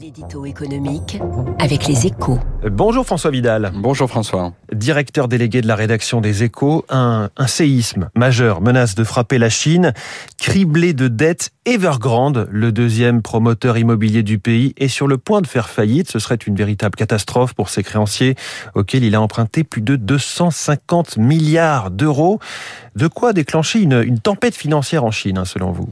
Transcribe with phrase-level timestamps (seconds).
[0.00, 1.18] L'édito économique
[1.58, 2.38] avec les échos.
[2.70, 3.72] Bonjour François Vidal.
[3.76, 4.52] Bonjour François.
[4.72, 9.48] Directeur délégué de la rédaction des échos, un, un séisme majeur menace de frapper la
[9.48, 9.92] Chine.
[10.38, 15.46] Criblé de dettes, Evergrande, le deuxième promoteur immobilier du pays, est sur le point de
[15.46, 16.10] faire faillite.
[16.10, 18.36] Ce serait une véritable catastrophe pour ses créanciers
[18.74, 22.38] auxquels il a emprunté plus de 250 milliards d'euros.
[22.94, 25.88] De quoi déclencher une, une tempête financière en Chine, hein, selon vous?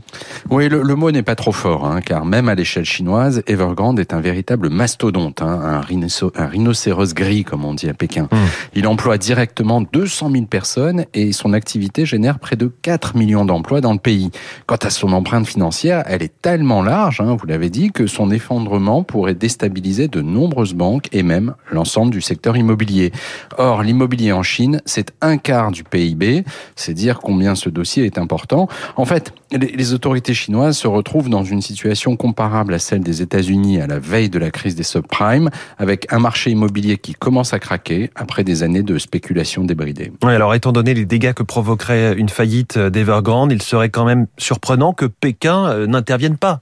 [0.49, 4.01] Oui, le, le mot n'est pas trop fort, hein, car même à l'échelle chinoise, Evergrande
[4.01, 8.29] est un véritable mastodonte, hein, un, rhinoc un, rhinocéros gris, comme on dit à Pékin.
[8.31, 8.37] Mmh.
[8.77, 13.81] Il emploie directement 200 000 personnes et son activité génère près de 4 millions d'emplois
[13.81, 14.31] dans le pays.
[14.67, 18.33] Quant à son empreinte financière, elle est tellement large, hein, vous l'avez dit, que son
[18.33, 23.13] effondrement pourrait déstabiliser de nombreuses banques et même l'ensemble du secteur immobilier.
[23.59, 26.45] Or, l'immobilier en Chine, c'est un quart du PIB,
[26.75, 28.69] c'est dire combien ce dossier est important.
[28.97, 33.81] En fait, les autorités chinoises se retrouvent dans une situation comparable à celle des États-Unis
[33.81, 37.59] à la veille de la crise des subprimes, avec un marché immobilier qui commence à
[37.59, 40.13] craquer après des années de spéculation débridée.
[40.23, 44.27] Oui, alors étant donné les dégâts que provoquerait une faillite d'Evergrande, il serait quand même
[44.39, 46.61] surprenant que Pékin euh, n'intervienne pas.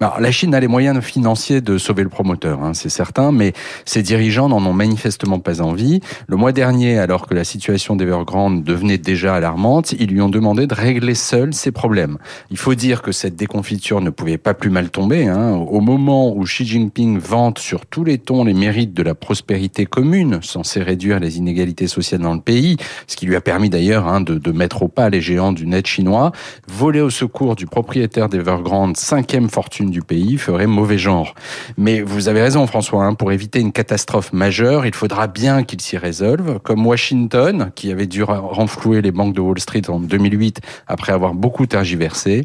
[0.00, 3.52] La Chine a les moyens financiers de sauver le promoteur, hein, c'est certain, mais
[3.84, 6.00] ses dirigeants n'en ont manifestement pas envie.
[6.28, 10.66] Le mois dernier, alors que la situation d'Evergrande devenait déjà alarmante, ils lui ont demandé
[10.66, 12.18] de régler seul ses problèmes.
[12.50, 15.26] Il faut dire que cette déconfiture ne pouvait pas plus mal tomber.
[15.26, 15.52] Hein.
[15.52, 19.86] Au moment où Xi Jinping vante sur tous les tons les mérites de la prospérité
[19.86, 22.76] commune, censée réduire les inégalités sociales dans le pays,
[23.06, 25.66] ce qui lui a permis d'ailleurs hein, de, de mettre au pas les géants du
[25.66, 26.32] net chinois,
[26.68, 31.34] voler au secours du propriétaire d'Evergrande, cinquième fortune du pays ferait mauvais genre.
[31.76, 35.80] Mais vous avez raison François, hein, pour éviter une catastrophe majeure, il faudra bien qu'il
[35.80, 40.60] s'y résolve, comme Washington, qui avait dû renflouer les banques de Wall Street en 2008
[40.86, 42.44] après avoir beaucoup tergiversé.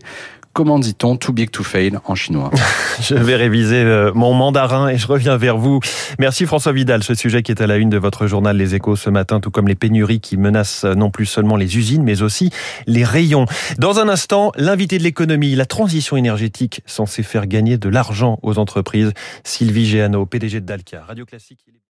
[0.54, 2.52] Comment dit-on too big to fail en chinois?
[3.02, 5.80] Je vais réviser euh, mon mandarin et je reviens vers vous.
[6.20, 7.04] Merci François Vidal.
[7.04, 9.50] Ce sujet qui est à la une de votre journal Les Échos ce matin, tout
[9.50, 12.50] comme les pénuries qui menacent non plus seulement les usines, mais aussi
[12.86, 13.46] les rayons.
[13.78, 18.60] Dans un instant, l'invité de l'économie, la transition énergétique censée faire gagner de l'argent aux
[18.60, 19.14] entreprises.
[19.44, 21.04] Sylvie Géano, PDG de Dalkia.
[21.08, 21.60] Radio Classique.